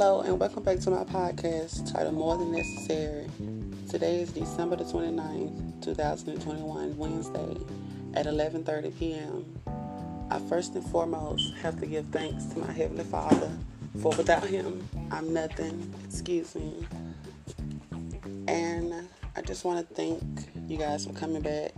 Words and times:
Hello, 0.00 0.22
and 0.22 0.40
welcome 0.40 0.62
back 0.62 0.78
to 0.78 0.90
my 0.90 1.04
podcast 1.04 1.92
titled 1.92 2.14
More 2.14 2.38
Than 2.38 2.52
Necessary. 2.52 3.28
Today 3.86 4.22
is 4.22 4.32
December 4.32 4.76
the 4.76 4.84
29th, 4.84 5.84
2021, 5.84 6.96
Wednesday 6.96 7.54
at 8.14 8.24
11:30 8.24 8.98
p.m. 8.98 9.44
I 10.30 10.38
first 10.48 10.74
and 10.74 10.82
foremost 10.84 11.52
have 11.56 11.78
to 11.80 11.86
give 11.86 12.06
thanks 12.06 12.46
to 12.46 12.60
my 12.60 12.72
Heavenly 12.72 13.04
Father, 13.04 13.50
for 14.00 14.16
without 14.16 14.44
Him, 14.44 14.88
I'm 15.10 15.34
nothing. 15.34 15.92
Excuse 16.06 16.54
me. 16.54 16.86
And 18.48 19.06
I 19.36 19.42
just 19.42 19.66
want 19.66 19.86
to 19.86 19.94
thank 19.94 20.22
you 20.66 20.78
guys 20.78 21.04
for 21.04 21.12
coming 21.12 21.42
back 21.42 21.74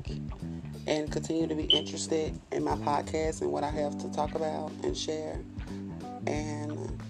and 0.87 1.11
continue 1.11 1.49
to 1.49 1.57
be 1.57 1.65
interested 1.65 2.39
in 2.53 2.63
my 2.63 2.77
podcast 2.77 3.41
and 3.41 3.51
what 3.51 3.65
I 3.65 3.71
have 3.71 3.99
to 3.99 4.13
talk 4.13 4.37
about 4.37 4.71
and 4.85 4.97
share. 4.97 5.41
And 6.29 7.03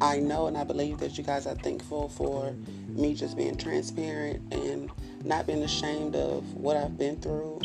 I 0.00 0.18
know 0.18 0.46
and 0.46 0.56
I 0.56 0.64
believe 0.64 0.98
that 0.98 1.18
you 1.18 1.24
guys 1.24 1.46
are 1.46 1.54
thankful 1.54 2.08
for 2.08 2.54
me 2.88 3.14
just 3.14 3.36
being 3.36 3.56
transparent 3.56 4.52
and 4.52 4.90
not 5.24 5.46
being 5.46 5.62
ashamed 5.62 6.16
of 6.16 6.54
what 6.54 6.76
I've 6.76 6.96
been 6.96 7.20
through 7.20 7.60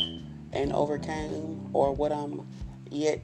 and 0.52 0.72
overcame 0.72 1.70
or 1.72 1.92
what 1.92 2.12
I'm 2.12 2.46
yet 2.90 3.22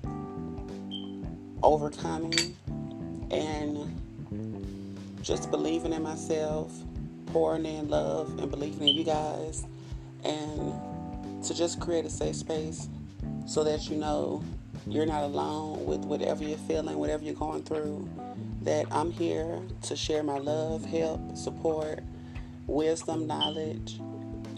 overcoming. 1.63 2.57
And 3.31 3.99
just 5.23 5.51
believing 5.51 5.93
in 5.93 6.03
myself, 6.03 6.73
pouring 7.27 7.67
in 7.67 7.89
love 7.89 8.39
and 8.39 8.51
believing 8.51 8.89
in 8.89 8.95
you 8.95 9.05
guys 9.05 9.65
and 10.25 11.45
to 11.45 11.55
just 11.55 11.81
create 11.81 12.05
a 12.05 12.11
safe 12.11 12.37
space 12.37 12.89
so 13.47 13.65
that 13.65 13.89
you 13.89 13.97
know 13.97 14.43
you're 14.87 15.07
not 15.07 15.23
alone 15.23 15.85
with 15.87 16.01
whatever 16.01 16.45
you're 16.45 16.59
feeling, 16.59 16.99
whatever 16.99 17.25
you're 17.25 17.35
going 17.35 17.63
through 17.63 18.09
that 18.63 18.87
I'm 18.91 19.11
here 19.11 19.61
to 19.83 19.97
share 19.97 20.23
my 20.23 20.39
love, 20.39 20.85
help, 20.85 21.37
support, 21.37 22.01
wisdom, 22.67 23.27
knowledge, 23.27 24.01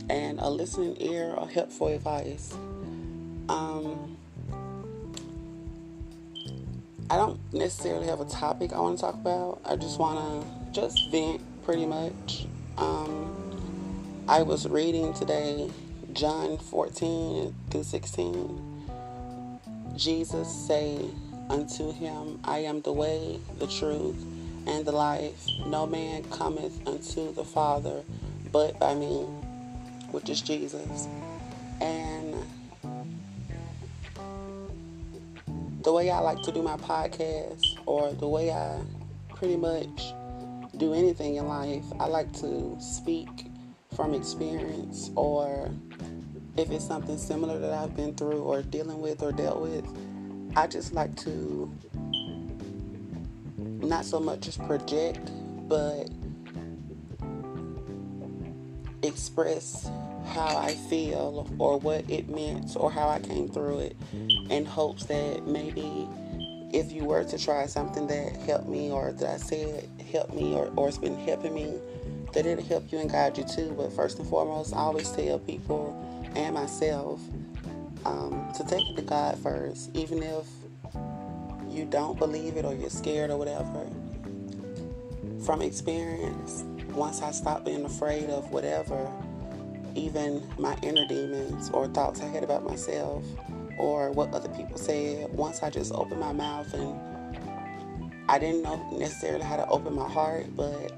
and 0.09 0.39
a 0.41 0.49
listening 0.49 0.97
ear 1.01 1.35
or 1.37 1.49
helpful 1.49 1.89
advice. 1.89 2.55
Um, 3.49 4.17
I 7.11 7.17
don't 7.17 7.39
necessarily 7.53 8.07
have 8.07 8.21
a 8.21 8.25
topic 8.25 8.73
I 8.73 8.81
want 8.81 8.99
to 8.99 9.01
talk 9.03 9.15
about. 9.15 9.61
I 9.65 9.77
just 9.77 9.99
want 9.99 10.43
to 10.43 10.73
just 10.73 11.11
vent 11.11 11.41
pretty 11.65 11.87
much. 11.87 12.47
Um, 12.79 14.25
I 14.27 14.43
was 14.43 14.67
reading 14.69 15.13
today 15.13 15.71
John 16.13 16.59
14 16.59 17.55
through 17.71 17.83
16. 17.83 18.74
Jesus 19.97 20.49
say, 20.49 20.99
unto 21.51 21.93
him, 21.93 22.41
I 22.45 22.59
am 22.59 22.81
the 22.83 22.93
way, 22.93 23.39
the 23.59 23.67
truth, 23.67 24.17
and 24.67 24.85
the 24.85 24.93
life. 24.93 25.47
No 25.67 25.87
man 25.87 26.25
cometh 26.25 26.87
unto 26.87 27.33
the 27.33 27.45
Father 27.45 28.03
but 28.51 28.79
by 28.79 28.95
me, 28.95 29.25
which 30.11 30.29
is 30.31 30.41
Jesus. 30.41 31.09
And 31.81 32.35
the 35.83 35.93
way 35.93 36.11
I 36.11 36.21
like 36.21 36.41
to 36.43 36.53
do 36.53 36.63
my 36.63 36.77
podcast, 36.77 37.65
or 37.87 38.13
the 38.13 38.29
way 38.29 38.51
I 38.51 38.81
pretty 39.35 39.57
much 39.57 40.15
do 40.77 40.95
anything 40.95 41.37
in 41.37 41.47
life, 41.47 41.85
I 42.01 42.07
like 42.07 42.33
to 42.35 42.77
speak 42.81 43.29
from 43.95 44.15
experience, 44.15 45.11
or 45.15 45.71
if 46.57 46.71
it's 46.71 46.87
something 46.87 47.19
similar 47.19 47.59
that 47.59 47.73
I've 47.73 47.97
been 47.97 48.15
through, 48.15 48.43
or 48.43 48.63
dealing 48.63 49.01
with, 49.01 49.23
or 49.23 49.33
dealt 49.33 49.61
with 49.61 49.85
I 50.57 50.69
just 50.69 50.93
like 50.93 51.17
to 51.17 51.71
not 53.57 54.05
so 54.05 54.21
much 54.21 54.43
just 54.43 54.65
project, 54.67 55.31
but 55.69 56.09
express 59.03 59.91
how 60.27 60.57
I 60.57 60.75
feel 60.89 61.51
or 61.59 61.79
what 61.79 62.09
it 62.09 62.29
meant 62.29 62.77
or 62.77 62.91
how 62.91 63.09
I 63.09 63.19
came 63.19 63.49
through 63.49 63.81
it 63.81 63.97
in 64.49 64.65
hopes 64.65 65.07
that 65.07 65.47
maybe 65.47 66.09
if 66.73 66.93
you 66.93 67.05
were 67.05 67.25
to 67.25 67.39
try 67.39 67.67
something 67.67 68.07
that 68.07 68.37
helped 68.37 68.69
me 68.69 68.91
or 68.91 69.13
that 69.13 69.29
I 69.29 69.37
said 69.37 69.89
helped 70.11 70.35
me 70.35 70.55
or, 70.55 70.73
or 70.77 70.89
it's 70.89 70.99
been 70.99 71.19
helping 71.19 71.53
me, 71.53 71.79
that 72.33 72.47
it'll 72.47 72.65
help 72.65 72.91
you 72.93 72.99
and 72.99 73.11
guide 73.11 73.37
you 73.37 73.45
too. 73.45 73.75
But 73.77 73.93
first 73.93 74.21
and 74.21 74.29
foremost, 74.29 74.73
I 74.73 74.79
always 74.79 75.11
tell 75.11 75.41
people 75.41 76.14
and 76.37 76.55
myself 76.55 77.21
um, 78.05 78.53
to 78.57 78.65
take 78.65 78.89
it 78.91 78.97
to 78.97 79.03
God 79.03 79.39
first, 79.39 79.91
even 79.95 80.23
if 80.23 80.47
you 81.69 81.85
don't 81.85 82.19
believe 82.19 82.57
it 82.57 82.65
or 82.65 82.75
you're 82.75 82.91
scared 82.91 83.31
or 83.31 83.37
whatever. 83.37 83.89
From 85.45 85.63
experience, 85.63 86.65
once 86.93 87.23
I 87.23 87.31
stopped 87.31 87.65
being 87.65 87.85
afraid 87.85 88.31
of 88.31 88.51
whatever, 88.51 89.11
even 89.95 90.43
my 90.59 90.77
inner 90.83 91.07
demons 91.07 91.71
or 91.71 91.89
thoughts 91.89 92.21
I 92.21 92.27
had 92.27 92.45
about 92.45 92.65
myself 92.65 93.25
or 93.79 94.11
what 94.13 94.33
other 94.33 94.49
people 94.51 94.79
said, 94.79 95.33
once 95.33 95.63
I 95.63 95.71
just 95.71 95.93
opened 95.93 96.21
my 96.21 96.33
mouth 96.33 96.73
and 96.75 96.99
I 98.29 98.39
didn't 98.39 98.63
know 98.63 98.77
necessarily 98.97 99.45
how 99.45 99.57
to 99.57 99.67
open 99.69 99.95
my 99.95 100.09
heart, 100.09 100.47
but 100.57 100.93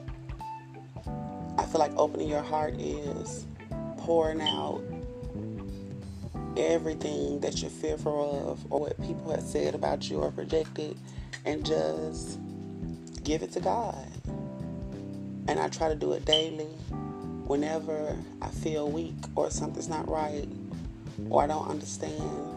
I 1.58 1.64
feel 1.64 1.80
like 1.80 1.92
opening 1.96 2.28
your 2.28 2.42
heart 2.42 2.74
is 2.74 3.46
pouring 3.98 4.40
out 4.40 4.82
everything 6.56 7.40
that 7.40 7.60
you're 7.60 7.70
fearful 7.70 8.50
of 8.50 8.72
or 8.72 8.80
what 8.80 9.00
people 9.02 9.30
have 9.30 9.42
said 9.42 9.74
about 9.74 10.08
you 10.10 10.18
or 10.18 10.30
projected 10.30 10.96
and 11.44 11.64
just 11.64 12.38
give 13.24 13.42
it 13.42 13.52
to 13.52 13.60
God. 13.60 14.06
And 15.48 15.60
I 15.60 15.68
try 15.68 15.88
to 15.88 15.94
do 15.94 16.12
it 16.12 16.24
daily 16.24 16.68
whenever 17.46 18.16
I 18.42 18.48
feel 18.48 18.88
weak 18.88 19.14
or 19.34 19.50
something's 19.50 19.88
not 19.88 20.08
right 20.08 20.48
or 21.30 21.42
I 21.42 21.46
don't 21.46 21.68
understand. 21.68 22.56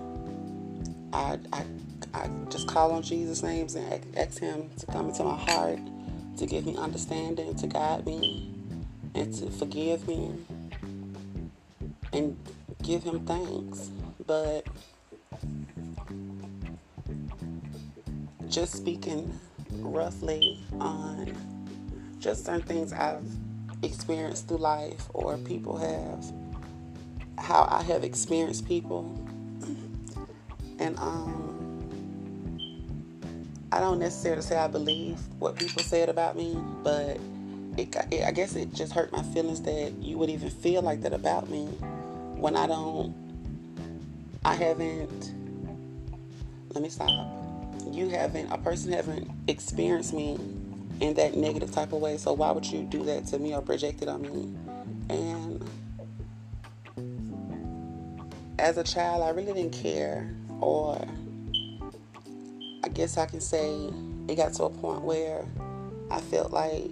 I, 1.13 1.39
I, 1.53 1.65
I 2.13 2.29
just 2.49 2.67
call 2.67 2.91
on 2.91 3.01
Jesus' 3.01 3.43
names 3.43 3.75
and 3.75 4.05
ask 4.17 4.39
Him 4.39 4.69
to 4.77 4.85
come 4.87 5.09
into 5.09 5.23
my 5.23 5.37
heart, 5.37 5.79
to 6.37 6.45
give 6.45 6.65
me 6.65 6.75
understanding, 6.77 7.55
to 7.55 7.67
guide 7.67 8.05
me, 8.05 8.53
and 9.15 9.33
to 9.35 9.49
forgive 9.51 10.07
me, 10.07 10.33
and 12.13 12.37
give 12.83 13.03
him 13.03 13.25
thanks. 13.25 13.91
But 14.25 14.65
just 18.49 18.73
speaking 18.73 19.39
roughly 19.79 20.59
on 20.79 21.35
just 22.19 22.45
certain 22.45 22.61
things 22.61 22.91
I've 22.93 23.23
experienced 23.83 24.47
through 24.47 24.57
life 24.57 25.09
or 25.13 25.37
people 25.37 25.77
have, 25.77 26.25
how 27.37 27.67
I 27.69 27.83
have 27.83 28.03
experienced 28.03 28.67
people. 28.67 29.25
And 30.81 30.97
um, 30.97 31.49
I 33.69 33.81
don't 33.81 33.99
necessarily 33.99 34.41
say 34.41 34.55
I 34.55 34.69
believe 34.69 35.19
what 35.37 35.57
people 35.57 35.83
said 35.83 36.07
about 36.07 36.37
me, 36.37 36.57
but 36.83 37.19
it, 37.77 37.93
it, 38.11 38.23
I 38.23 38.31
guess 38.31 38.55
it 38.55 38.73
just 38.73 38.93
hurt 38.93 39.11
my 39.11 39.21
feelings 39.23 39.61
that 39.63 39.91
you 40.01 40.17
would 40.17 40.29
even 40.29 40.49
feel 40.49 40.81
like 40.81 41.01
that 41.01 41.11
about 41.11 41.49
me 41.49 41.67
when 42.39 42.55
I 42.55 42.67
don't, 42.67 43.13
I 44.45 44.55
haven't, 44.55 45.33
let 46.73 46.81
me 46.81 46.89
stop. 46.89 47.09
You 47.91 48.07
haven't, 48.09 48.49
a 48.51 48.57
person 48.57 48.93
haven't 48.93 49.29
experienced 49.47 50.13
me 50.13 50.39
in 51.01 51.13
that 51.15 51.35
negative 51.35 51.71
type 51.71 51.91
of 51.91 51.99
way. 51.99 52.17
So 52.17 52.33
why 52.33 52.51
would 52.51 52.65
you 52.65 52.83
do 52.83 53.03
that 53.03 53.27
to 53.27 53.39
me 53.39 53.53
or 53.53 53.61
project 53.61 54.01
it 54.01 54.07
on 54.07 54.21
me? 54.21 54.55
And 55.09 55.69
as 58.57 58.77
a 58.77 58.83
child, 58.83 59.23
I 59.23 59.29
really 59.29 59.53
didn't 59.53 59.73
care, 59.73 60.33
or 60.61 61.05
I 62.83 62.87
guess 62.89 63.17
I 63.17 63.25
can 63.25 63.41
say 63.41 63.89
it 64.27 64.35
got 64.35 64.53
to 64.53 64.63
a 64.63 64.69
point 64.69 65.01
where 65.01 65.45
I 66.09 66.21
felt 66.21 66.51
like 66.51 66.91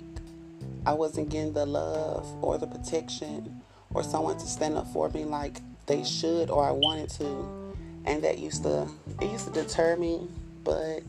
I 0.85 0.93
wasn't 0.93 1.29
getting 1.29 1.53
the 1.53 1.65
love 1.65 2.25
or 2.43 2.57
the 2.57 2.67
protection 2.67 3.61
or 3.93 4.03
someone 4.03 4.37
to 4.37 4.45
stand 4.45 4.77
up 4.77 4.87
for 4.87 5.09
me 5.09 5.25
like 5.25 5.61
they 5.85 6.03
should 6.03 6.49
or 6.49 6.67
I 6.67 6.71
wanted 6.71 7.09
to. 7.11 7.73
And 8.05 8.23
that 8.23 8.39
used 8.39 8.63
to 8.63 8.87
it 9.21 9.31
used 9.31 9.53
to 9.53 9.63
deter 9.63 9.97
me, 9.97 10.27
but 10.63 11.01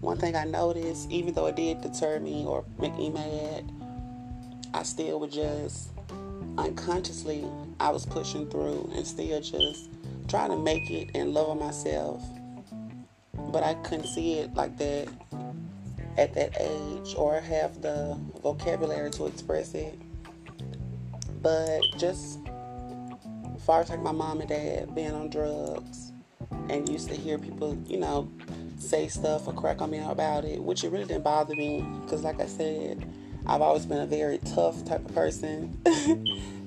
one 0.00 0.16
thing 0.16 0.34
I 0.34 0.44
noticed, 0.44 1.10
even 1.10 1.34
though 1.34 1.46
it 1.46 1.56
did 1.56 1.82
deter 1.82 2.18
me 2.20 2.44
or 2.46 2.64
make 2.78 2.96
me 2.96 3.10
mad, 3.10 3.70
I 4.72 4.82
still 4.82 5.20
would 5.20 5.32
just 5.32 5.90
unconsciously 6.56 7.44
I 7.78 7.90
was 7.90 8.06
pushing 8.06 8.48
through 8.48 8.90
and 8.94 9.06
still 9.06 9.40
just 9.40 9.90
trying 10.28 10.50
to 10.50 10.56
make 10.56 10.90
it 10.90 11.10
and 11.14 11.34
love 11.34 11.58
myself. 11.58 12.22
But 13.34 13.62
I 13.62 13.74
couldn't 13.74 14.06
see 14.06 14.38
it 14.38 14.54
like 14.54 14.78
that 14.78 15.08
at 16.16 16.34
that 16.34 16.56
age 16.60 17.14
or 17.16 17.40
have 17.40 17.82
the 17.82 18.18
vocabulary 18.42 19.10
to 19.12 19.26
express 19.26 19.74
it. 19.74 19.98
But 21.42 21.80
just 21.96 22.38
far 23.60 23.82
as 23.82 23.90
like 23.90 24.02
my 24.02 24.12
mom 24.12 24.40
and 24.40 24.48
dad 24.48 24.94
being 24.94 25.12
on 25.12 25.30
drugs 25.30 26.12
and 26.68 26.88
used 26.88 27.08
to 27.08 27.14
hear 27.14 27.38
people, 27.38 27.76
you 27.86 27.98
know, 27.98 28.30
say 28.78 29.08
stuff 29.08 29.46
or 29.46 29.52
crack 29.52 29.80
on 29.80 29.90
me 29.90 29.98
about 29.98 30.44
it, 30.44 30.60
which 30.62 30.82
it 30.82 30.90
really 30.90 31.04
didn't 31.04 31.24
bother 31.24 31.54
me 31.54 31.84
because, 32.02 32.22
like 32.22 32.40
I 32.40 32.46
said, 32.46 33.06
I've 33.46 33.60
always 33.60 33.86
been 33.86 33.98
a 34.00 34.06
very 34.06 34.38
tough 34.38 34.84
type 34.84 35.04
of 35.04 35.14
person, 35.14 35.80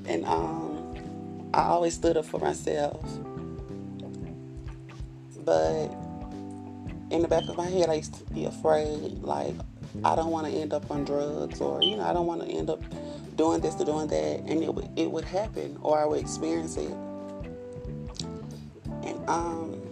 and 0.08 0.26
um, 0.26 1.50
I 1.54 1.64
always 1.64 1.94
stood 1.94 2.18
up 2.18 2.26
for 2.26 2.40
myself. 2.40 3.04
But 5.44 5.88
in 7.12 7.22
the 7.22 7.28
back 7.28 7.44
of 7.50 7.58
my 7.58 7.66
head, 7.66 7.90
I 7.90 7.96
used 7.96 8.14
to 8.16 8.34
be 8.34 8.46
afraid, 8.46 9.22
like 9.24 9.56
I 10.04 10.16
don't 10.16 10.32
want 10.32 10.48
to 10.48 10.54
end 10.54 10.74
up 10.74 10.90
on 10.90 11.04
drugs, 11.04 11.60
or 11.60 11.82
you 11.82 11.98
know, 11.98 12.04
I 12.04 12.14
don't 12.14 12.28
want 12.28 12.42
to 12.42 12.48
end 12.48 12.70
up 12.70 12.82
doing 13.36 13.62
this 13.62 13.76
or 13.76 13.86
doing 13.86 14.08
that, 14.08 14.40
and 14.46 14.64
it 14.64 14.74
would 14.74 14.90
it 14.96 15.10
would 15.12 15.26
happen, 15.26 15.78
or 15.82 16.00
I 16.00 16.06
would 16.06 16.20
experience 16.20 16.78
it. 16.78 16.92
And 19.04 19.28
um, 19.28 19.84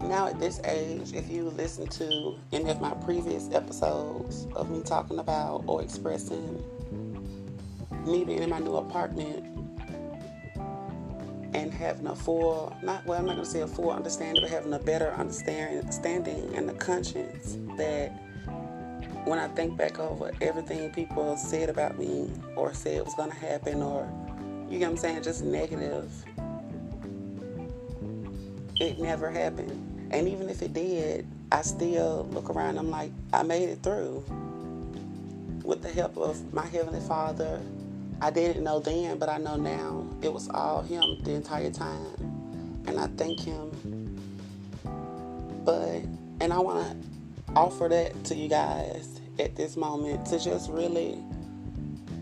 now 0.00 0.26
at 0.26 0.40
this 0.40 0.60
age, 0.64 1.12
if 1.12 1.30
you 1.30 1.44
listen 1.50 1.86
to 1.86 2.36
any 2.52 2.70
of 2.70 2.80
my 2.80 2.90
previous 3.04 3.48
episodes 3.52 4.46
of 4.56 4.70
me 4.70 4.82
talking 4.82 5.18
about 5.20 5.64
or 5.66 5.82
expressing 5.82 6.62
me 8.06 8.24
being 8.24 8.42
in 8.42 8.50
my 8.50 8.58
new 8.58 8.76
apartment 8.76 9.46
and 11.54 11.72
having 11.72 12.06
a 12.08 12.16
full, 12.16 12.76
not 12.82 13.04
well, 13.06 13.18
I'm 13.18 13.26
not 13.26 13.36
gonna 13.36 13.44
say 13.44 13.60
a 13.60 13.66
full 13.66 13.90
understanding, 13.90 14.42
but 14.42 14.50
having 14.50 14.72
a 14.72 14.78
better 14.78 15.12
understanding 15.12 16.54
and 16.54 16.68
the 16.68 16.74
conscience 16.74 17.56
that 17.76 18.19
when 19.24 19.38
I 19.38 19.48
think 19.48 19.76
back 19.76 19.98
over 19.98 20.32
everything 20.40 20.90
people 20.90 21.36
said 21.36 21.68
about 21.68 21.98
me 21.98 22.30
or 22.56 22.72
said 22.74 23.04
was 23.04 23.14
gonna 23.14 23.34
happen 23.34 23.82
or 23.82 24.08
you 24.70 24.78
know 24.78 24.86
what 24.86 24.92
I'm 24.92 24.96
saying, 24.98 25.22
just 25.24 25.42
negative, 25.42 26.08
it 28.78 29.00
never 29.00 29.28
happened. 29.28 30.08
And 30.12 30.28
even 30.28 30.48
if 30.48 30.62
it 30.62 30.72
did, 30.72 31.26
I 31.50 31.62
still 31.62 32.28
look 32.30 32.50
around. 32.50 32.78
I'm 32.78 32.88
like, 32.88 33.10
I 33.32 33.42
made 33.42 33.68
it 33.68 33.82
through 33.82 34.24
with 35.64 35.82
the 35.82 35.90
help 35.90 36.16
of 36.16 36.52
my 36.54 36.66
Heavenly 36.66 37.00
Father. 37.00 37.60
I 38.20 38.30
didn't 38.30 38.62
know 38.62 38.78
then, 38.78 39.18
but 39.18 39.28
I 39.28 39.38
know 39.38 39.56
now 39.56 40.06
it 40.22 40.32
was 40.32 40.48
all 40.50 40.82
Him 40.82 41.18
the 41.22 41.32
entire 41.32 41.70
time. 41.70 42.14
And 42.86 42.98
I 42.98 43.08
thank 43.16 43.40
Him. 43.40 43.72
But, 45.64 46.02
and 46.40 46.52
I 46.52 46.58
want 46.60 47.02
to 47.02 47.09
offer 47.56 47.88
that 47.88 48.24
to 48.24 48.34
you 48.34 48.48
guys 48.48 49.20
at 49.38 49.56
this 49.56 49.76
moment 49.76 50.26
to 50.26 50.38
just 50.38 50.70
really, 50.70 51.18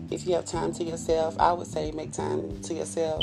if 0.09 0.25
you 0.25 0.33
have 0.33 0.45
time 0.45 0.73
to 0.73 0.83
yourself, 0.83 1.39
I 1.39 1.53
would 1.53 1.67
say 1.67 1.91
make 1.91 2.11
time 2.11 2.61
to 2.61 2.73
yourself 2.73 3.21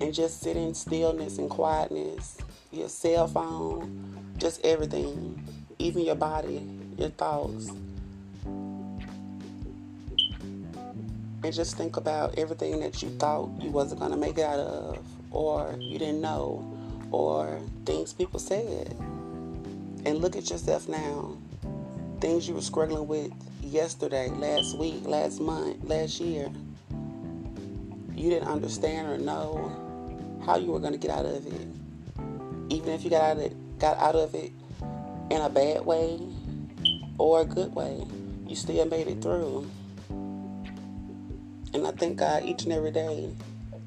and 0.00 0.14
just 0.14 0.40
sit 0.40 0.56
in 0.56 0.74
stillness 0.74 1.38
and 1.38 1.50
quietness 1.50 2.38
your 2.72 2.88
cell 2.88 3.26
phone, 3.26 4.34
just 4.38 4.64
everything, 4.64 5.44
even 5.78 6.04
your 6.04 6.14
body, 6.14 6.64
your 6.96 7.08
thoughts. 7.10 7.70
And 11.42 11.52
just 11.52 11.76
think 11.76 11.96
about 11.96 12.38
everything 12.38 12.80
that 12.80 13.02
you 13.02 13.08
thought 13.10 13.50
you 13.60 13.70
wasn't 13.70 14.00
going 14.00 14.12
to 14.12 14.16
make 14.16 14.38
out 14.38 14.60
of, 14.60 14.98
or 15.30 15.74
you 15.80 15.98
didn't 15.98 16.20
know, 16.20 16.78
or 17.10 17.58
things 17.84 18.12
people 18.12 18.38
said. 18.38 18.94
And 20.04 20.18
look 20.18 20.36
at 20.36 20.50
yourself 20.50 20.88
now. 20.88 21.36
Things 22.20 22.48
you 22.48 22.54
were 22.54 22.62
struggling 22.62 23.06
with 23.08 23.32
yesterday, 23.62 24.28
last 24.28 24.76
week, 24.78 25.06
last 25.06 25.40
month, 25.40 25.84
last 25.84 26.20
year. 26.20 26.50
You 28.14 28.30
didn't 28.30 28.48
understand 28.48 29.08
or 29.08 29.18
know 29.18 30.40
how 30.44 30.56
you 30.56 30.70
were 30.72 30.80
going 30.80 30.92
to 30.92 30.98
get 30.98 31.10
out 31.10 31.26
of 31.26 31.46
it 31.46 31.68
even 32.70 32.90
if 32.94 33.02
you 33.04 33.10
got 33.10 33.22
out 33.22 33.36
of 33.36 33.42
it, 33.42 33.78
got 33.78 33.98
out 33.98 34.14
of 34.14 34.34
it 34.34 34.52
in 35.30 35.40
a 35.40 35.50
bad 35.50 35.84
way 35.84 36.20
or 37.18 37.42
a 37.42 37.44
good 37.44 37.74
way, 37.74 38.02
you 38.46 38.56
still 38.56 38.86
made 38.86 39.08
it 39.08 39.20
through. 39.20 39.68
And 41.72 41.86
I 41.86 41.90
thank 41.90 42.18
God 42.18 42.44
each 42.44 42.62
and 42.62 42.72
every 42.72 42.90
day 42.90 43.30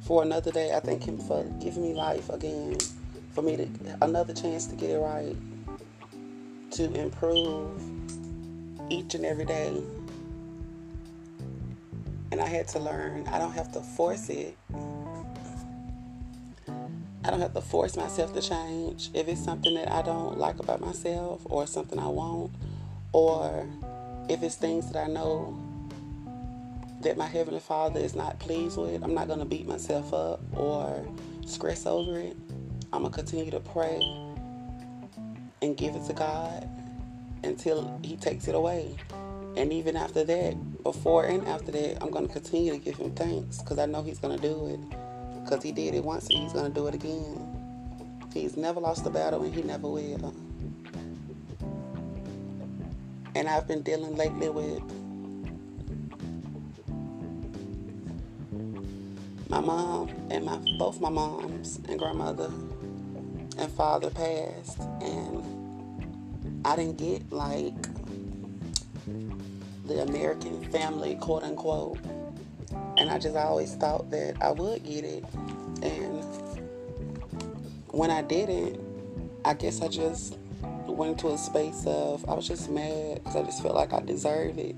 for 0.01 0.21
another 0.21 0.51
day. 0.51 0.73
I 0.73 0.79
thank 0.79 1.03
Him 1.03 1.17
for 1.17 1.43
giving 1.61 1.81
me 1.81 1.93
life 1.93 2.29
again, 2.29 2.77
for 3.31 3.41
me 3.41 3.57
to 3.57 3.67
another 4.01 4.33
chance 4.33 4.67
to 4.67 4.75
get 4.75 4.91
it 4.91 4.99
right, 4.99 5.35
to 6.73 6.91
improve 6.99 7.69
each 8.89 9.13
and 9.13 9.25
every 9.25 9.45
day. 9.45 9.79
And 12.31 12.41
I 12.41 12.47
had 12.47 12.67
to 12.69 12.79
learn. 12.79 13.27
I 13.27 13.37
don't 13.37 13.53
have 13.53 13.71
to 13.73 13.81
force 13.81 14.29
it. 14.29 14.57
I 17.25 17.29
don't 17.29 17.41
have 17.41 17.53
to 17.53 17.61
force 17.61 17.95
myself 17.95 18.33
to 18.33 18.41
change. 18.41 19.11
If 19.13 19.27
it's 19.27 19.43
something 19.43 19.75
that 19.75 19.91
I 19.91 20.01
don't 20.01 20.39
like 20.39 20.59
about 20.59 20.81
myself 20.81 21.41
or 21.45 21.67
something 21.67 21.99
I 21.99 22.07
want, 22.07 22.51
or 23.11 23.67
if 24.27 24.41
it's 24.41 24.55
things 24.55 24.91
that 24.91 25.03
I 25.03 25.07
know 25.07 25.57
that 27.01 27.17
my 27.17 27.27
Heavenly 27.27 27.59
Father 27.59 27.99
is 27.99 28.15
not 28.15 28.39
pleased 28.39 28.77
with, 28.77 29.03
I'm 29.03 29.13
not 29.13 29.27
going 29.27 29.39
to 29.39 29.45
beat 29.45 29.67
myself 29.67 30.11
up 30.11 30.41
or 30.55 31.05
stress 31.45 31.85
over 31.85 32.17
it. 32.17 32.35
I'm 32.91 33.01
going 33.01 33.11
to 33.13 33.17
continue 33.17 33.51
to 33.51 33.59
pray 33.59 34.01
and 35.63 35.75
give 35.77 35.95
it 35.95 36.05
to 36.05 36.13
God 36.13 36.69
until 37.43 37.99
He 38.03 38.17
takes 38.17 38.47
it 38.47 38.53
away. 38.53 38.95
And 39.55 39.71
even 39.71 39.95
after 39.95 40.23
that, 40.23 40.83
before 40.83 41.25
and 41.25 41.47
after 41.47 41.71
that, 41.71 42.03
I'm 42.03 42.11
going 42.11 42.27
to 42.27 42.33
continue 42.33 42.73
to 42.73 42.77
give 42.77 42.97
Him 42.97 43.11
thanks 43.11 43.59
because 43.59 43.79
I 43.79 43.85
know 43.85 44.03
He's 44.03 44.19
going 44.19 44.37
to 44.37 44.41
do 44.41 44.67
it. 44.67 44.99
Because 45.43 45.61
he 45.61 45.73
did 45.73 45.93
it 45.93 46.03
once 46.03 46.29
and 46.29 46.39
he's 46.39 46.53
going 46.53 46.71
to 46.71 46.79
do 46.79 46.87
it 46.87 46.95
again. 46.95 47.45
He's 48.33 48.55
never 48.55 48.79
lost 48.79 49.05
a 49.05 49.09
battle 49.09 49.43
and 49.43 49.53
he 49.53 49.61
never 49.61 49.89
will. 49.89 50.33
And 53.35 53.49
I've 53.49 53.67
been 53.67 53.81
dealing 53.81 54.15
lately 54.15 54.49
with 54.49 54.81
my 59.49 59.59
mom 59.59 60.09
and 60.31 60.45
my 60.45 60.57
both 60.79 61.01
my 61.01 61.09
moms 61.09 61.81
and 61.89 61.99
grandmother 61.99 62.51
and 63.57 63.71
father 63.73 64.09
passed 64.09 64.79
and 65.01 65.52
I 66.65 66.75
didn't 66.75 66.97
get 66.97 67.31
like 67.31 67.81
the 69.85 70.01
American 70.01 70.63
family 70.71 71.15
quote 71.15 71.43
unquote 71.43 71.99
and 72.97 73.09
I 73.09 73.17
just 73.17 73.35
always 73.35 73.75
thought 73.75 74.09
that 74.11 74.41
I 74.41 74.51
would 74.51 74.83
get 74.83 75.03
it. 75.03 75.25
And 75.81 76.23
when 77.87 78.11
I 78.11 78.21
didn't, 78.21 78.79
I 79.45 79.53
guess 79.53 79.81
I 79.81 79.87
just 79.87 80.37
went 80.87 81.13
into 81.13 81.33
a 81.33 81.37
space 81.37 81.85
of, 81.85 82.27
I 82.29 82.33
was 82.33 82.47
just 82.47 82.69
mad 82.69 83.15
because 83.15 83.35
I 83.35 83.43
just 83.43 83.61
felt 83.61 83.75
like 83.75 83.93
I 83.93 83.99
deserved 83.99 84.59
it. 84.59 84.75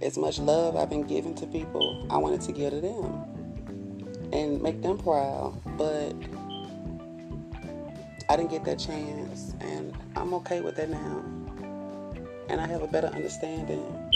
As 0.00 0.16
much 0.16 0.38
love 0.38 0.76
I've 0.76 0.90
been 0.90 1.06
giving 1.06 1.34
to 1.36 1.46
people, 1.46 2.06
I 2.10 2.16
wanted 2.16 2.40
to 2.42 2.52
give 2.52 2.70
to 2.70 2.80
them 2.80 4.30
and 4.32 4.62
make 4.62 4.82
them 4.82 4.98
proud. 4.98 5.60
But 5.76 6.14
I 8.28 8.36
didn't 8.36 8.50
get 8.50 8.64
that 8.64 8.78
chance, 8.78 9.54
and 9.60 9.94
I'm 10.16 10.34
okay 10.34 10.60
with 10.60 10.76
that 10.76 10.90
now. 10.90 11.24
And 12.48 12.60
I 12.60 12.66
have 12.66 12.82
a 12.82 12.86
better 12.86 13.08
understanding 13.08 14.12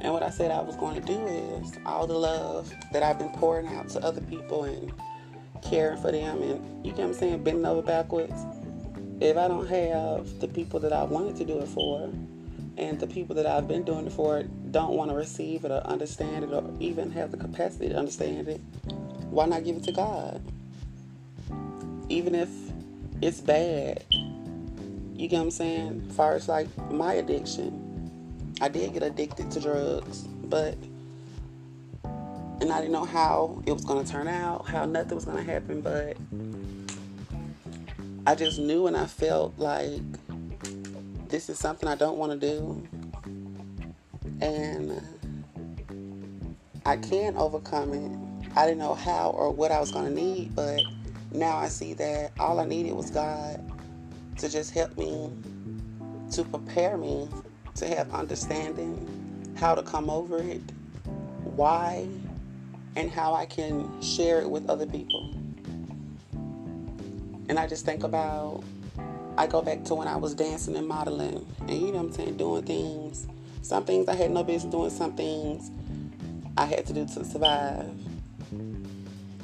and 0.00 0.12
what 0.12 0.22
I 0.22 0.30
said 0.30 0.50
I 0.50 0.60
was 0.62 0.76
going 0.76 1.00
to 1.00 1.06
do 1.06 1.26
is 1.26 1.72
all 1.84 2.06
the 2.06 2.18
love 2.18 2.72
that 2.92 3.02
I've 3.02 3.18
been 3.18 3.30
pouring 3.30 3.66
out 3.68 3.88
to 3.90 4.00
other 4.04 4.22
people 4.22 4.64
and 4.64 4.92
caring 5.62 6.00
for 6.00 6.10
them 6.10 6.42
and 6.42 6.86
you 6.86 6.92
get 6.92 7.00
what 7.00 7.08
I'm 7.08 7.14
saying, 7.14 7.44
bending 7.44 7.66
over 7.66 7.82
backwards. 7.82 8.32
If 9.20 9.36
I 9.36 9.46
don't 9.48 9.66
have 9.66 10.40
the 10.40 10.48
people 10.48 10.80
that 10.80 10.92
I 10.94 11.04
wanted 11.04 11.36
to 11.36 11.44
do 11.44 11.58
it 11.58 11.68
for 11.68 12.10
and 12.78 12.98
the 12.98 13.06
people 13.06 13.36
that 13.36 13.44
I've 13.44 13.68
been 13.68 13.82
doing 13.82 14.06
it 14.06 14.12
for 14.12 14.42
don't 14.70 14.94
want 14.94 15.10
to 15.10 15.16
receive 15.16 15.66
it 15.66 15.70
or 15.70 15.86
understand 15.86 16.44
it 16.44 16.50
or 16.50 16.64
even 16.80 17.10
have 17.10 17.30
the 17.30 17.36
capacity 17.36 17.90
to 17.90 17.96
understand 17.96 18.48
it, 18.48 18.60
why 19.28 19.44
not 19.44 19.64
give 19.64 19.76
it 19.76 19.84
to 19.84 19.92
God? 19.92 20.42
Even 22.10 22.34
if 22.34 22.50
it's 23.22 23.40
bad. 23.40 24.04
You 24.10 25.28
get 25.28 25.38
what 25.38 25.44
I'm 25.44 25.50
saying? 25.50 26.06
As 26.10 26.16
far 26.16 26.34
as 26.34 26.48
like 26.48 26.68
my 26.90 27.14
addiction 27.14 27.90
I 28.62 28.68
did 28.68 28.92
get 28.92 29.02
addicted 29.02 29.50
to 29.52 29.60
drugs, 29.60 30.24
but 30.44 30.76
and 32.60 32.70
I 32.70 32.78
didn't 32.78 32.92
know 32.92 33.06
how 33.06 33.62
it 33.64 33.72
was 33.72 33.86
to 34.04 34.04
turn 34.04 34.28
out, 34.28 34.66
how 34.66 34.84
nothing 34.84 35.14
was 35.14 35.24
to 35.24 35.42
happen, 35.42 35.80
but 35.80 36.18
I 38.26 38.34
just 38.34 38.58
knew 38.58 38.86
and 38.86 38.94
I 38.94 39.06
felt 39.06 39.58
like 39.58 40.02
this 41.28 41.48
is 41.48 41.58
something 41.58 41.88
I 41.88 41.94
don't 41.94 42.18
want 42.18 42.38
to 42.38 42.48
do. 42.48 42.86
And 44.42 45.00
I 46.84 46.98
can 46.98 47.38
overcome 47.38 47.94
it. 47.94 48.52
I 48.56 48.66
didn't 48.66 48.80
know 48.80 48.94
how 48.94 49.30
or 49.30 49.50
what 49.50 49.72
I 49.72 49.80
was 49.80 49.90
to 49.90 50.10
need, 50.10 50.54
but 50.54 50.80
now 51.32 51.56
I 51.56 51.68
see 51.68 51.94
that 51.94 52.32
all 52.38 52.60
I 52.60 52.64
needed 52.64 52.92
was 52.94 53.10
God 53.10 53.60
to 54.38 54.48
just 54.48 54.72
help 54.72 54.96
me 54.96 55.30
to 56.32 56.44
prepare 56.44 56.96
me 56.96 57.28
to 57.76 57.86
have 57.86 58.12
understanding, 58.12 59.54
how 59.56 59.74
to 59.74 59.82
come 59.82 60.10
over 60.10 60.38
it, 60.38 60.62
why, 61.44 62.06
and 62.96 63.10
how 63.10 63.34
I 63.34 63.46
can 63.46 64.00
share 64.02 64.40
it 64.40 64.50
with 64.50 64.68
other 64.68 64.86
people. 64.86 65.34
And 67.48 67.58
I 67.58 67.66
just 67.66 67.84
think 67.84 68.04
about, 68.04 68.62
I 69.36 69.46
go 69.46 69.62
back 69.62 69.84
to 69.84 69.94
when 69.94 70.08
I 70.08 70.16
was 70.16 70.34
dancing 70.34 70.76
and 70.76 70.86
modeling, 70.86 71.46
and 71.60 71.70
you 71.70 71.88
know 71.88 71.98
what 71.98 72.06
I'm 72.06 72.12
saying, 72.12 72.36
doing 72.36 72.62
things. 72.64 73.26
Some 73.62 73.84
things 73.84 74.08
I 74.08 74.14
had 74.14 74.30
no 74.30 74.42
business 74.42 74.70
doing, 74.72 74.90
some 74.90 75.14
things 75.14 75.70
I 76.56 76.66
had 76.66 76.86
to 76.86 76.92
do 76.92 77.06
to 77.06 77.24
survive. 77.24 77.90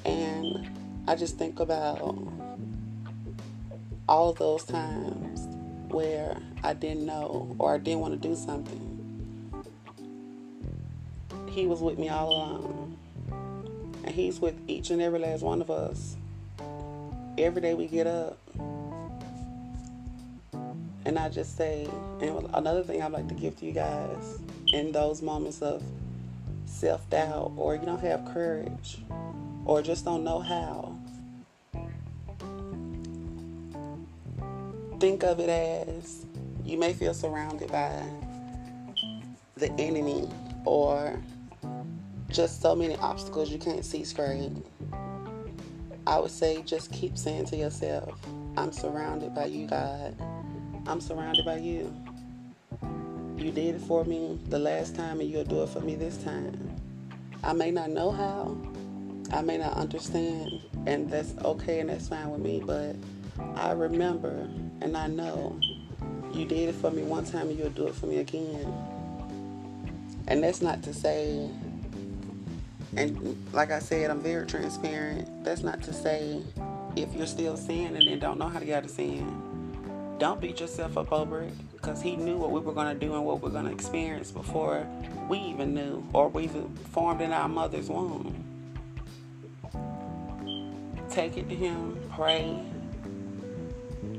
And 0.05 0.69
I 1.09 1.15
just 1.15 1.39
think 1.39 1.61
about 1.61 2.01
all 4.09 4.33
those 4.33 4.65
times 4.65 5.47
where 5.89 6.37
I 6.65 6.75
didn't 6.75 7.07
know 7.07 7.55
or 7.61 7.75
I 7.75 7.79
didn't 7.79 8.01
want 8.01 8.21
to 8.21 8.29
do 8.29 8.35
something. 8.35 8.83
He 11.49 11.67
was 11.67 11.81
with 11.81 11.97
me 11.97 12.09
all 12.09 12.31
along. 12.31 12.99
And 14.05 14.15
He's 14.15 14.41
with 14.41 14.57
each 14.67 14.91
and 14.91 15.01
every 15.01 15.21
last 15.21 15.43
one 15.43 15.61
of 15.61 15.71
us. 15.71 16.17
Every 17.39 17.63
day 17.63 17.75
we 17.75 17.87
get 17.87 18.09
up. 18.09 18.39
And 21.05 21.19
I 21.19 21.29
just 21.29 21.57
say, 21.57 21.87
and 22.21 22.49
another 22.53 22.83
thing 22.83 23.01
I'd 23.01 23.13
like 23.13 23.29
to 23.29 23.35
give 23.35 23.57
to 23.61 23.67
you 23.67 23.73
guys 23.73 24.41
in 24.73 24.91
those 24.91 25.23
moments 25.23 25.63
of 25.63 25.85
self 26.77 27.09
doubt 27.09 27.53
or 27.57 27.75
you 27.75 27.87
don't 27.87 28.01
have 28.01 28.25
courage 28.27 28.99
or 29.65 29.81
just 29.81 30.05
don't 30.05 30.23
know 30.23 30.41
how. 30.41 30.95
Think 35.01 35.25
of 35.25 35.41
it 35.41 35.49
as 35.49 36.27
you 36.65 36.79
may 36.79 36.93
feel 36.93 37.15
surrounded 37.15 37.73
by 37.73 38.03
the 39.57 39.73
enemy 39.81 40.29
or 40.67 41.19
just 42.29 42.61
so 42.61 42.75
many 42.75 42.97
obstacles 42.97 43.51
you 43.51 43.59
can't 43.59 43.85
see 43.85 44.05
straight. 44.05 44.53
I 46.07 46.19
would 46.19 46.31
say 46.31 46.63
just 46.63 46.93
keep 46.93 47.17
saying 47.17 47.47
to 47.47 47.57
yourself, 47.57 48.19
I'm 48.57 48.71
surrounded 48.71 49.35
by 49.35 49.47
you, 49.47 49.67
God. 49.67 50.15
I'm 50.87 51.01
surrounded 51.01 51.45
by 51.45 51.57
you. 51.57 51.95
You 53.37 53.53
did 53.53 53.75
it 53.75 53.81
for 53.83 54.05
me 54.05 54.39
the 54.49 54.59
last 54.59 54.97
time, 54.97 55.21
and 55.21 55.31
you'll 55.31 55.45
do 55.45 55.63
it 55.63 55.69
for 55.69 55.81
me 55.81 55.95
this 55.95 56.17
time. 56.17 56.75
I 57.45 57.53
may 57.53 57.71
not 57.71 57.91
know 57.91 58.11
how, 58.11 58.57
I 59.31 59.43
may 59.43 59.59
not 59.59 59.75
understand, 59.75 60.63
and 60.87 61.11
that's 61.11 61.35
okay 61.45 61.81
and 61.81 61.91
that's 61.91 62.09
fine 62.09 62.31
with 62.31 62.41
me, 62.41 62.63
but 62.65 62.97
I 63.57 63.73
remember 63.73 64.49
and 64.81 64.97
I 64.97 65.07
know 65.09 65.61
you 66.33 66.47
did 66.47 66.71
it 66.71 66.75
for 66.75 66.91
me 66.91 67.03
one 67.03 67.25
time 67.25 67.49
and 67.49 67.59
you'll 67.59 67.71
do 67.71 67.87
it 67.89 67.95
for 67.95 68.07
me 68.07 68.19
again. 68.19 68.73
And 70.29 70.43
that's 70.43 70.63
not 70.63 70.83
to 70.85 70.95
say, 70.95 71.49
and 72.97 73.37
like 73.53 73.71
I 73.71 73.81
said, 73.81 74.11
I'm 74.11 74.21
very 74.21 74.47
transparent. 74.47 75.45
That's 75.45 75.63
not 75.63 75.83
to 75.83 75.93
say 75.93 76.43
if 76.97 77.15
you're 77.15 77.27
still 77.27 77.57
sinning 77.57 78.09
and 78.09 78.21
don't 78.21 78.39
know 78.39 78.49
how 78.49 78.59
to 78.59 78.65
get 78.65 78.79
out 78.79 78.85
of 78.85 78.91
sin, 78.91 80.17
don't 80.19 80.41
beat 80.41 80.61
yourself 80.61 80.97
up 80.97 81.13
over 81.13 81.43
it 81.43 81.53
because 81.77 82.03
he 82.03 82.17
knew 82.17 82.37
what 82.37 82.51
we 82.51 82.61
were 82.61 82.73
going 82.73 82.99
to 82.99 83.07
do 83.07 83.15
and 83.15 83.25
what 83.25 83.41
we 83.41 83.49
are 83.49 83.53
going 83.53 83.67
to 83.67 83.71
experience 83.71 84.31
before 84.31 84.87
we 85.29 85.39
even 85.39 85.75
knew 85.75 86.05
or 86.13 86.29
we 86.29 86.45
even 86.45 86.75
formed 86.93 87.21
in 87.21 87.33
our 87.33 87.49
mother's 87.49 87.89
womb. 87.89 88.43
Take 91.11 91.37
it 91.37 91.49
to 91.49 91.55
him, 91.55 91.99
pray, 92.11 92.59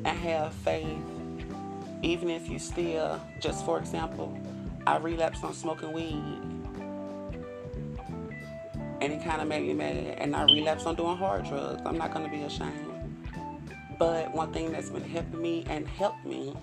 and 0.05 0.07
have 0.07 0.53
faith. 0.53 0.87
Even 2.03 2.29
if 2.29 2.47
you 2.47 2.59
still, 2.59 3.19
just 3.41 3.65
for 3.65 3.79
example, 3.79 4.39
I 4.85 4.97
relapsed 4.97 5.43
on 5.43 5.53
smoking 5.53 5.91
weed. 5.91 6.23
And 9.01 9.13
it 9.13 9.23
kind 9.23 9.41
of 9.41 9.47
made 9.47 9.67
me 9.67 9.73
mad. 9.73 9.97
And 10.19 10.35
I 10.35 10.43
relapsed 10.43 10.87
on 10.87 10.95
doing 10.95 11.17
hard 11.17 11.45
drugs. 11.45 11.81
I'm 11.85 11.97
not 11.97 12.13
going 12.13 12.25
to 12.25 12.31
be 12.31 12.43
ashamed. 12.43 12.73
But 13.99 14.33
one 14.33 14.53
thing 14.53 14.71
that's 14.71 14.89
been 14.89 15.03
helping 15.03 15.41
me 15.41 15.65
and 15.67 15.87
helped 15.87 16.25
me 16.25 16.55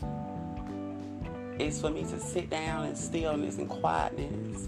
is 1.58 1.80
for 1.80 1.90
me 1.90 2.02
to 2.02 2.18
sit 2.18 2.50
down 2.50 2.86
in 2.86 2.96
stillness 2.96 3.58
and 3.58 3.68
quietness 3.68 4.66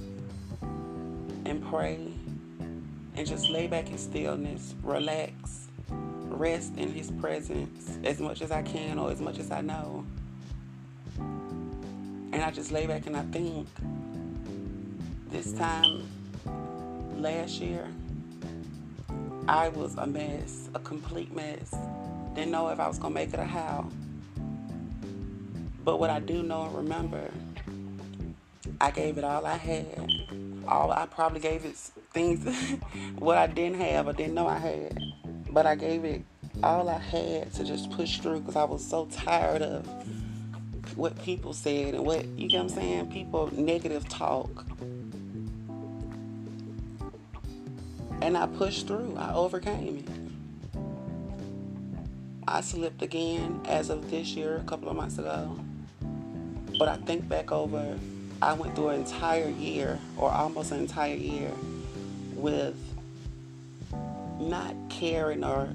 and 1.44 1.64
pray 1.68 1.98
and 3.16 3.26
just 3.26 3.48
lay 3.48 3.66
back 3.66 3.90
in 3.90 3.98
stillness, 3.98 4.74
relax, 4.82 5.68
rest 5.88 6.76
in 6.76 6.92
His 6.92 7.10
presence 7.12 7.98
as 8.04 8.20
much 8.20 8.42
as 8.42 8.50
I 8.50 8.62
can 8.62 8.98
or 8.98 9.10
as 9.10 9.20
much 9.20 9.38
as 9.38 9.50
I 9.50 9.62
know. 9.62 10.04
And 11.18 12.36
I 12.42 12.50
just 12.50 12.70
lay 12.70 12.86
back 12.86 13.06
and 13.06 13.16
I 13.16 13.22
think 13.22 13.66
this 15.30 15.52
time 15.52 16.06
last 17.16 17.60
year, 17.60 17.88
I 19.48 19.68
was 19.68 19.94
a 19.96 20.06
mess, 20.06 20.68
a 20.74 20.78
complete 20.78 21.34
mess. 21.34 21.74
Didn't 22.34 22.50
know 22.50 22.68
if 22.68 22.80
I 22.80 22.88
was 22.88 22.98
to 22.98 23.10
make 23.10 23.32
it 23.32 23.40
or 23.40 23.44
how. 23.44 23.90
But 25.86 26.00
what 26.00 26.10
I 26.10 26.18
do 26.18 26.42
know 26.42 26.64
and 26.64 26.74
remember, 26.74 27.30
I 28.80 28.90
gave 28.90 29.18
it 29.18 29.24
all 29.24 29.46
I 29.46 29.56
had. 29.56 30.10
All 30.66 30.90
I 30.90 31.06
probably 31.06 31.38
gave 31.38 31.64
it 31.64 31.76
things 32.12 32.44
what 33.20 33.38
I 33.38 33.46
didn't 33.46 33.78
have 33.80 34.08
or 34.08 34.12
didn't 34.12 34.34
know 34.34 34.48
I 34.48 34.58
had. 34.58 35.00
But 35.48 35.64
I 35.64 35.76
gave 35.76 36.04
it 36.04 36.22
all 36.60 36.88
I 36.88 36.98
had 36.98 37.52
to 37.54 37.62
just 37.62 37.92
push 37.92 38.18
through 38.18 38.40
because 38.40 38.56
I 38.56 38.64
was 38.64 38.84
so 38.84 39.06
tired 39.12 39.62
of 39.62 39.86
what 40.96 41.22
people 41.22 41.52
said 41.52 41.94
and 41.94 42.04
what 42.04 42.26
you 42.30 42.48
get 42.48 42.56
what 42.56 42.62
I'm 42.64 42.68
saying, 42.68 43.12
people 43.12 43.48
negative 43.54 44.08
talk. 44.08 44.66
And 48.22 48.36
I 48.36 48.48
pushed 48.48 48.88
through. 48.88 49.14
I 49.16 49.32
overcame 49.34 49.98
it. 49.98 50.08
I 52.48 52.60
slipped 52.60 53.02
again 53.02 53.60
as 53.66 53.88
of 53.88 54.10
this 54.10 54.34
year, 54.34 54.56
a 54.56 54.64
couple 54.64 54.88
of 54.88 54.96
months 54.96 55.18
ago. 55.18 55.56
But 56.78 56.88
I 56.88 56.96
think 56.96 57.28
back 57.28 57.52
over, 57.52 57.98
I 58.42 58.52
went 58.52 58.74
through 58.74 58.88
an 58.88 59.00
entire 59.00 59.48
year, 59.48 59.98
or 60.16 60.30
almost 60.30 60.72
an 60.72 60.80
entire 60.80 61.14
year, 61.14 61.50
with 62.34 62.76
not 64.38 64.74
caring 64.90 65.42
or 65.42 65.68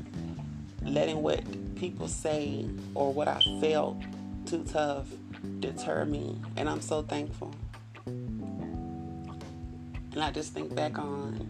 letting 0.83 1.21
what 1.21 1.41
people 1.75 2.07
say 2.07 2.67
or 2.93 3.11
what 3.11 3.27
I 3.27 3.39
felt 3.59 3.97
too 4.45 4.63
tough 4.63 5.07
deter 5.59 6.05
me. 6.05 6.39
And 6.55 6.69
I'm 6.69 6.81
so 6.81 7.01
thankful. 7.01 7.53
And 8.05 9.39
I 10.19 10.31
just 10.31 10.53
think 10.53 10.75
back 10.75 10.99
on, 10.99 11.47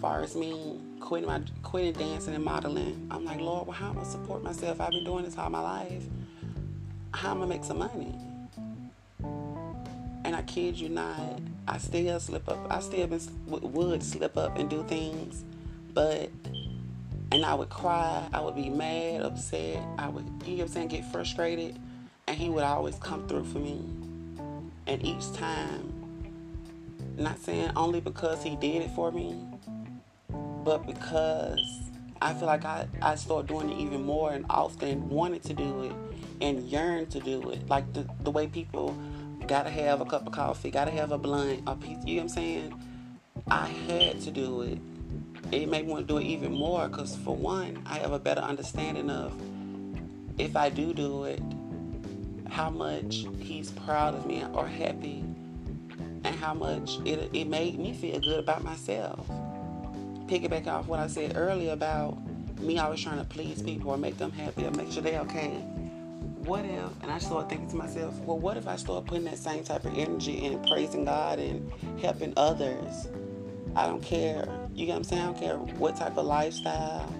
far 0.00 0.22
as 0.22 0.36
me 0.36 0.78
quitting 1.00 1.26
my 1.26 1.40
quitting 1.62 1.94
dancing 1.94 2.34
and 2.34 2.44
modeling. 2.44 3.08
I'm 3.10 3.24
like, 3.24 3.40
Lord, 3.40 3.66
well, 3.66 3.76
how 3.76 3.90
am 3.90 3.98
I 3.98 4.02
support 4.02 4.42
myself? 4.42 4.80
I've 4.80 4.90
been 4.90 5.04
doing 5.04 5.24
this 5.24 5.38
all 5.38 5.48
my 5.48 5.60
life. 5.60 6.04
How 7.12 7.30
am 7.30 7.38
I 7.38 7.40
gonna 7.40 7.46
make 7.46 7.64
some 7.64 7.78
money? 7.78 8.14
And 10.24 10.36
I 10.36 10.42
kid 10.42 10.78
you 10.78 10.88
not, 10.88 11.40
I 11.66 11.78
still 11.78 12.20
slip 12.20 12.48
up. 12.48 12.66
I 12.70 12.80
still 12.80 13.06
been, 13.06 13.20
would 13.46 14.02
slip 14.02 14.36
up 14.36 14.58
and 14.58 14.68
do 14.68 14.84
things, 14.84 15.44
but 15.94 16.30
and 17.30 17.44
I 17.44 17.54
would 17.54 17.70
cry. 17.70 18.26
I 18.32 18.40
would 18.40 18.54
be 18.54 18.70
mad, 18.70 19.22
upset. 19.22 19.82
I 19.98 20.08
would, 20.08 20.24
you 20.44 20.52
know 20.52 20.58
what 20.58 20.62
I'm 20.62 20.68
saying, 20.68 20.88
get 20.88 21.04
frustrated, 21.12 21.78
and 22.26 22.36
he 22.36 22.48
would 22.48 22.64
always 22.64 22.96
come 22.96 23.26
through 23.28 23.44
for 23.44 23.58
me. 23.58 23.82
And 24.86 25.04
each 25.04 25.32
time, 25.34 25.92
not 27.16 27.38
saying 27.38 27.72
only 27.76 28.00
because 28.00 28.42
he 28.42 28.56
did 28.56 28.82
it 28.82 28.90
for 28.92 29.12
me, 29.12 29.34
but 30.64 30.86
because 30.86 31.60
I 32.20 32.34
feel 32.34 32.46
like 32.46 32.64
I, 32.64 32.86
I 33.00 33.14
started 33.14 33.48
doing 33.48 33.70
it 33.70 33.78
even 33.78 34.04
more 34.04 34.32
and 34.32 34.44
often 34.50 35.08
wanted 35.08 35.42
to 35.44 35.54
do 35.54 35.84
it 35.84 35.92
and 36.40 36.68
yearned 36.68 37.10
to 37.10 37.20
do 37.20 37.50
it. 37.50 37.68
Like 37.68 37.92
the, 37.92 38.06
the 38.22 38.30
way 38.30 38.46
people 38.48 38.96
gotta 39.46 39.70
have 39.70 40.00
a 40.00 40.04
cup 40.04 40.26
of 40.26 40.32
coffee, 40.32 40.70
gotta 40.70 40.90
have 40.90 41.12
a 41.12 41.18
blunt, 41.18 41.62
a 41.66 41.76
piece, 41.76 41.98
you 42.04 42.16
know 42.16 42.22
what 42.22 42.22
I'm 42.22 42.28
saying? 42.28 42.84
I 43.50 43.66
had 43.66 44.20
to 44.22 44.30
do 44.30 44.62
it. 44.62 44.78
It 45.52 45.68
made 45.68 45.86
me 45.86 45.92
want 45.92 46.06
to 46.06 46.12
do 46.12 46.18
it 46.18 46.24
even 46.24 46.52
more 46.52 46.88
because, 46.88 47.16
for 47.16 47.34
one, 47.34 47.82
I 47.86 47.98
have 47.98 48.12
a 48.12 48.18
better 48.18 48.42
understanding 48.42 49.08
of 49.08 49.32
if 50.38 50.56
I 50.56 50.68
do 50.68 50.92
do 50.92 51.24
it, 51.24 51.40
how 52.50 52.68
much 52.68 53.24
he's 53.38 53.70
proud 53.70 54.14
of 54.14 54.26
me 54.26 54.44
or 54.52 54.66
happy, 54.66 55.24
and 56.24 56.26
how 56.26 56.52
much 56.52 56.98
it, 57.06 57.30
it 57.32 57.46
made 57.46 57.78
me 57.78 57.94
feel 57.94 58.20
good 58.20 58.40
about 58.40 58.64
myself 58.64 59.26
piggyback 60.28 60.66
off 60.66 60.86
what 60.86 61.00
I 61.00 61.06
said 61.06 61.36
earlier 61.36 61.72
about 61.72 62.18
me 62.60 62.78
always 62.78 63.00
trying 63.00 63.18
to 63.18 63.24
please 63.24 63.62
people 63.62 63.90
or 63.90 63.96
make 63.96 64.18
them 64.18 64.32
happy 64.32 64.66
or 64.66 64.70
make 64.72 64.90
sure 64.92 65.02
they're 65.02 65.20
okay. 65.20 65.48
What 66.44 66.64
if, 66.64 67.02
and 67.02 67.10
I 67.10 67.18
started 67.18 67.48
thinking 67.48 67.68
to 67.70 67.76
myself, 67.76 68.18
well, 68.20 68.38
what 68.38 68.56
if 68.56 68.66
I 68.66 68.76
start 68.76 69.06
putting 69.06 69.24
that 69.24 69.38
same 69.38 69.64
type 69.64 69.84
of 69.84 69.96
energy 69.96 70.44
in 70.44 70.62
praising 70.64 71.04
God 71.04 71.38
and 71.38 71.70
helping 72.00 72.32
others? 72.36 73.08
I 73.76 73.86
don't 73.86 74.02
care. 74.02 74.48
You 74.74 74.86
get 74.86 74.92
what 74.92 74.98
I'm 74.98 75.04
saying? 75.04 75.22
I 75.22 75.26
don't 75.26 75.38
care 75.38 75.56
what 75.56 75.96
type 75.96 76.16
of 76.16 76.26
lifestyle, 76.26 77.12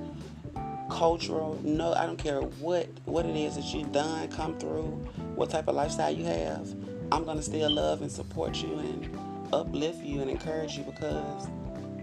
cultural, 0.91 1.61
no, 1.63 1.93
I 1.93 2.07
don't 2.07 2.19
care 2.19 2.41
what, 2.41 2.89
what 3.05 3.27
it 3.27 3.37
is 3.37 3.57
that 3.57 3.65
you've 3.75 3.93
done, 3.93 4.29
come 4.29 4.59
through, 4.59 4.87
what 5.35 5.51
type 5.51 5.69
of 5.69 5.75
lifestyle 5.75 6.11
you 6.11 6.25
have. 6.25 6.75
I'm 7.13 7.25
going 7.25 7.37
to 7.37 7.43
still 7.43 7.71
love 7.71 8.03
and 8.03 8.11
support 8.11 8.57
you 8.57 8.79
and 8.79 9.19
uplift 9.53 10.03
you 10.03 10.21
and 10.21 10.31
encourage 10.31 10.77
you 10.77 10.85
because 10.85 11.49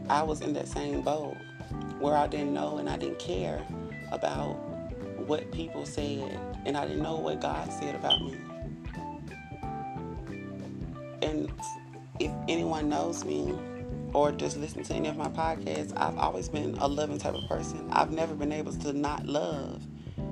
I 0.10 0.22
was 0.22 0.42
in 0.42 0.54
that 0.54 0.68
same 0.68 1.02
boat 1.02 1.36
where 2.00 2.16
I 2.16 2.28
didn't 2.28 2.54
know 2.54 2.78
and 2.78 2.90
I 2.90 2.98
didn't 2.98 3.20
care 3.20 3.66
about 4.12 4.54
what 5.26 5.52
people 5.52 5.86
said 5.86 6.40
and 6.66 6.78
I 6.78 6.86
didn't 6.86 7.02
know 7.02 7.18
what 7.18 7.42
God 7.42 7.72
said 7.74 7.96
about 7.96 8.22
me. 8.22 8.38
And 11.24 11.52
if 12.20 12.32
anyone 12.48 12.90
knows 12.90 13.26
me 13.26 13.58
or 14.14 14.32
just 14.32 14.58
listen 14.58 14.84
to 14.84 14.94
any 14.94 15.10
of 15.10 15.18
my 15.18 15.30
podcasts, 15.30 15.92
I've 15.98 16.18
always 16.18 16.50
been 16.50 16.78
a 16.78 16.88
loving 16.88 17.18
type 17.18 17.34
of 17.34 17.48
person. 17.50 17.90
I've 17.92 18.12
never 18.12 18.36
been 18.36 18.52
able 18.52 18.74
to 18.74 18.94
not 18.94 19.26
love, 19.26 19.82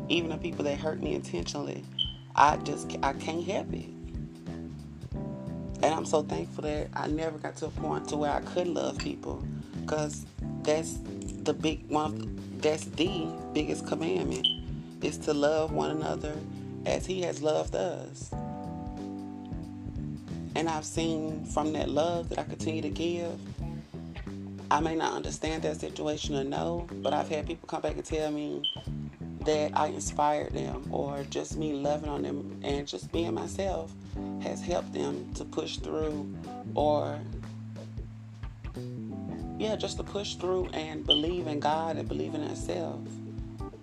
even 0.07 0.29
the 0.29 0.37
people 0.37 0.63
that 0.65 0.77
hurt 0.77 1.01
me 1.01 1.15
intentionally. 1.15 1.83
I 2.35 2.57
just 2.57 2.95
I 3.01 3.13
can't 3.13 3.43
help 3.43 3.73
it. 3.73 3.89
And 5.81 5.93
I'm 5.93 6.05
so 6.05 6.21
thankful 6.21 6.63
that 6.63 6.89
I 6.93 7.07
never 7.07 7.37
got 7.39 7.57
to 7.57 7.65
a 7.65 7.69
point 7.69 8.07
to 8.09 8.17
where 8.17 8.31
I 8.31 8.39
could 8.41 8.67
love 8.67 8.99
people 8.99 9.43
because 9.85 10.25
that's 10.63 10.99
the 11.43 11.53
big 11.53 11.87
one 11.89 12.39
that's 12.63 12.85
the 12.85 13.27
biggest 13.51 13.85
commandment 13.85 14.47
is 15.01 15.17
to 15.17 15.33
love 15.33 15.73
one 15.73 15.91
another 15.91 16.33
as 16.85 17.05
he 17.05 17.21
has 17.21 17.41
loved 17.41 17.75
us. 17.75 18.31
And 20.55 20.69
I've 20.69 20.85
seen 20.85 21.43
from 21.45 21.73
that 21.73 21.89
love 21.89 22.29
that 22.29 22.39
I 22.39 22.43
continue 22.43 22.81
to 22.81 22.89
give, 22.89 23.37
I 24.71 24.79
may 24.79 24.95
not 24.95 25.13
understand 25.13 25.63
that 25.63 25.79
situation 25.81 26.35
or 26.35 26.45
know, 26.45 26.87
but 27.01 27.13
I've 27.13 27.27
had 27.27 27.45
people 27.45 27.67
come 27.67 27.81
back 27.81 27.95
and 27.95 28.05
tell 28.05 28.31
me 28.31 28.63
that 29.41 29.77
I 29.77 29.87
inspired 29.87 30.53
them 30.53 30.87
or 30.89 31.25
just 31.29 31.57
me 31.57 31.73
loving 31.73 32.09
on 32.09 32.21
them 32.21 32.61
and 32.63 32.87
just 32.87 33.11
being 33.11 33.33
myself 33.33 33.91
has 34.41 34.61
helped 34.61 34.93
them 34.93 35.33
to 35.33 35.43
push 35.43 35.77
through 35.77 36.33
or 36.75 37.19
yeah, 39.63 39.77
just 39.77 39.95
to 39.95 40.03
push 40.03 40.35
through 40.35 40.67
and 40.73 41.05
believe 41.05 41.47
in 41.47 41.61
God 41.61 41.95
and 41.95 42.05
believe 42.05 42.35
in 42.35 42.45
ourselves 42.45 43.09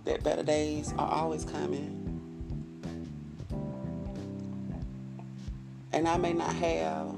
that 0.04 0.22
better 0.22 0.42
days 0.42 0.92
are 0.98 1.10
always 1.10 1.42
coming. 1.42 1.96
And 5.92 6.06
I 6.06 6.18
may 6.18 6.34
not 6.34 6.54
have 6.56 7.14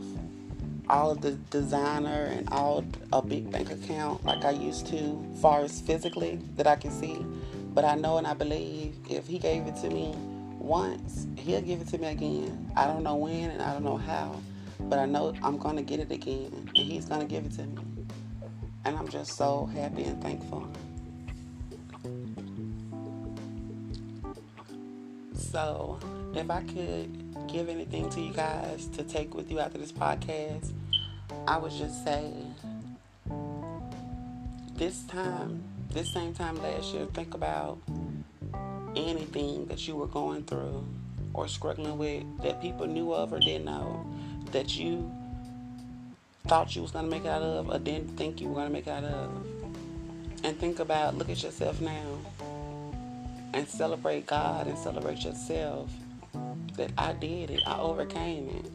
all 0.88 1.11
of 1.11 1.23
the 1.23 1.33
designer 1.50 2.26
and 2.31 2.49
all 2.50 2.85
a 3.12 3.21
big 3.21 3.50
bank 3.50 3.73
account 3.73 4.25
like 4.25 4.45
I 4.45 4.50
used 4.50 4.87
to, 4.88 5.21
far 5.40 5.62
as 5.62 5.81
physically 5.81 6.38
that 6.54 6.69
I 6.69 6.76
can 6.76 6.92
see. 6.92 7.16
But 7.75 7.85
I 7.85 7.97
know 7.97 8.19
and 8.19 8.28
I 8.28 8.35
believe 8.35 8.95
if 9.11 9.26
he 9.26 9.40
gave 9.40 9.66
it 9.66 9.75
to 9.78 9.90
me 9.90 10.14
once, 10.61 11.26
he'll 11.37 11.62
give 11.62 11.81
it 11.81 11.88
to 11.88 11.99
me 11.99 12.07
again. 12.07 12.71
I 12.76 12.87
don't 12.87 13.02
know 13.02 13.16
when 13.16 13.50
and 13.50 13.61
I 13.61 13.73
don't 13.73 13.83
know 13.83 13.97
how, 13.97 14.40
but 14.78 15.00
I 15.00 15.07
know 15.07 15.35
I'm 15.42 15.59
going 15.59 15.76
to 15.76 15.83
get 15.83 15.99
it 15.99 16.12
again 16.12 16.71
and 16.76 16.76
he's 16.76 17.07
going 17.07 17.23
to 17.23 17.26
give 17.26 17.45
it 17.45 17.57
to 17.57 17.64
me. 17.64 17.92
And 18.85 18.97
I'm 18.97 19.09
just 19.09 19.37
so 19.37 19.67
happy 19.75 20.05
and 20.05 20.21
thankful. 20.23 20.67
So, 25.35 25.99
if 26.35 26.51
I 26.51 26.62
could 26.62 27.47
give 27.47 27.69
anything 27.69 28.09
to 28.11 28.21
you 28.21 28.33
guys 28.33 28.87
to 28.89 29.05
take 29.05 29.35
with 29.35 29.51
you 29.51 29.61
after 29.61 29.79
this 29.79 29.93
podcast, 29.93 30.73
I 31.47 31.59
would 31.59 31.73
just 31.73 32.05
say 32.05 32.33
this 34.75 35.05
time, 35.05 35.62
this 35.91 36.12
same 36.12 36.35
time 36.35 36.57
last 36.62 36.95
year, 36.95 37.07
think 37.12 37.35
about 37.35 37.79
anything 38.97 39.67
that 39.67 39.87
you 39.87 39.97
were 39.97 40.07
going 40.07 40.45
through 40.45 40.85
or 41.35 41.49
struggling 41.49 41.99
with 41.99 42.25
that 42.43 42.61
people 42.61 42.87
knew 42.87 43.12
of 43.12 43.33
or 43.33 43.39
didn't 43.39 43.65
know 43.65 44.07
that 44.53 44.77
you 44.77 45.11
thought 46.47 46.75
you 46.75 46.83
was 46.83 46.91
going 46.91 47.05
to 47.05 47.11
make 47.11 47.25
out 47.25 47.43
of 47.43 47.69
or 47.71 47.79
didn't 47.79 48.17
think 48.17 48.41
you 48.41 48.49
were 48.49 48.55
going 48.55 48.67
to 48.67 48.73
make 48.73 48.89
out 48.89 49.05
of. 49.05 49.31
And 50.45 50.59
think 50.59 50.81
about, 50.81 51.17
look 51.17 51.29
at 51.29 51.43
yourself 51.43 51.81
now 51.81 52.19
and 53.55 53.69
celebrate 53.69 54.27
God 54.27 54.66
and 54.66 54.77
celebrate 54.79 55.25
yourself 55.25 55.90
that 56.77 56.90
I 56.97 57.12
did 57.12 57.51
it, 57.51 57.62
I 57.66 57.79
overcame 57.79 58.49
it. 58.49 58.71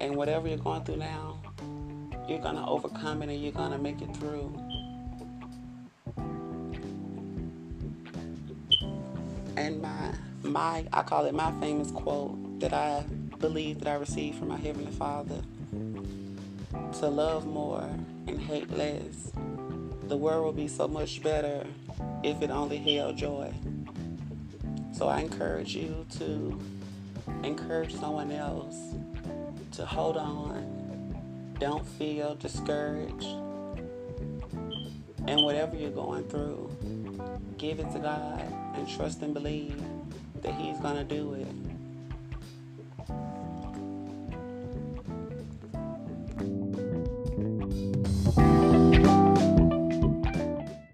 And 0.00 0.16
whatever 0.16 0.48
you're 0.48 0.58
going 0.58 0.84
through 0.84 0.96
now, 0.96 1.38
you're 2.28 2.40
going 2.40 2.56
to 2.56 2.66
overcome 2.66 3.22
it 3.22 3.28
and 3.28 3.40
you're 3.40 3.52
going 3.52 3.72
to 3.72 3.78
make 3.78 4.02
it 4.02 4.14
through. 4.16 4.52
And 9.56 9.80
my 9.80 10.14
my 10.42 10.84
I 10.92 11.02
call 11.02 11.24
it 11.24 11.34
my 11.34 11.50
famous 11.60 11.90
quote 11.90 12.60
that 12.60 12.72
I 12.72 13.04
believe 13.38 13.80
that 13.80 13.88
I 13.88 13.94
received 13.94 14.38
from 14.38 14.48
my 14.48 14.56
heavenly 14.56 14.92
Father 14.92 15.42
to 17.00 17.08
love 17.08 17.46
more 17.46 17.88
and 18.26 18.40
hate 18.40 18.70
less. 18.70 19.32
The 20.04 20.16
world 20.16 20.44
will 20.44 20.52
be 20.52 20.68
so 20.68 20.88
much 20.88 21.22
better 21.22 21.66
if 22.22 22.40
it 22.42 22.50
only 22.50 22.78
held 22.78 23.16
joy. 23.16 23.52
So 24.92 25.08
I 25.08 25.20
encourage 25.20 25.76
you 25.76 26.06
to 26.18 26.58
encourage 27.42 27.94
someone 27.94 28.32
else 28.32 28.76
to 29.72 29.84
hold 29.84 30.16
on. 30.16 31.54
Don't 31.58 31.86
feel 31.86 32.34
discouraged. 32.36 33.26
And 35.26 35.42
whatever 35.42 35.76
you're 35.76 35.90
going 35.90 36.24
through, 36.24 36.74
give 37.58 37.80
it 37.80 37.90
to 37.92 37.98
God 37.98 38.40
and 38.74 38.88
trust 38.88 39.22
and 39.22 39.34
believe 39.34 39.80
that 40.42 40.54
He's 40.54 40.78
going 40.78 40.96
to 40.96 41.04
do 41.04 41.34
it. 41.34 41.75